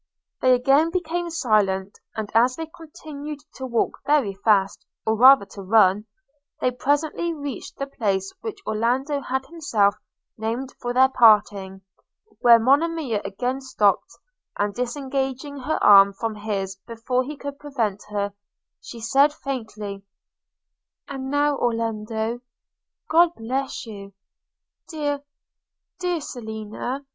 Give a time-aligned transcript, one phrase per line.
[0.41, 5.61] They again became silent; and as they continued to walk very fast, or rather to
[5.61, 6.07] run,
[6.59, 9.93] they presently reached the place which Orlando had himself
[10.39, 11.81] named for their parting;
[12.39, 14.17] where Monimia again stopped,
[14.57, 18.33] and disengaging her arm from his before he could prevent her,
[18.81, 20.03] she said, faintly,
[21.07, 22.41] 'And now, Orlando,
[23.07, 24.13] God bless you!–
[24.89, 25.21] dear,
[25.99, 27.05] dear Selina!'